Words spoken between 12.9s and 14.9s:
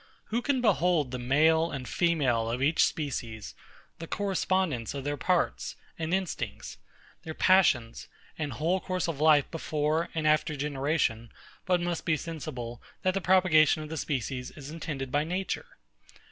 that the propagation of the species is